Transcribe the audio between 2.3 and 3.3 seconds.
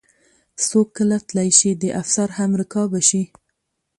همرکابه شي.